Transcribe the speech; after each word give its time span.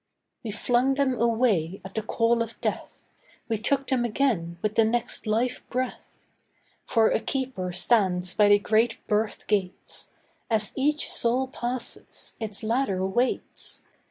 We 0.43 0.49
flung 0.49 0.95
them 0.95 1.21
away 1.21 1.79
at 1.85 1.93
the 1.93 2.01
call 2.01 2.41
of 2.41 2.59
death, 2.59 3.07
We 3.47 3.59
took 3.59 3.85
them 3.85 4.03
again 4.03 4.57
with 4.63 4.73
the 4.73 4.83
next 4.83 5.27
life 5.27 5.63
breath. 5.69 6.25
For 6.87 7.09
a 7.11 7.19
keeper 7.19 7.71
stands 7.71 8.33
by 8.33 8.49
the 8.49 8.57
great 8.57 8.97
birth 9.05 9.45
gates; 9.45 10.09
As 10.49 10.73
each 10.75 11.11
soul 11.11 11.49
passes, 11.49 12.35
its 12.39 12.63
ladder 12.63 13.05
waits. 13.05 13.83